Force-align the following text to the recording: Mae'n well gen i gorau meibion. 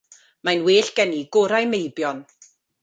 Mae'n 0.47 0.63
well 0.69 0.89
gen 1.01 1.15
i 1.19 1.21
gorau 1.37 1.71
meibion. 1.77 2.27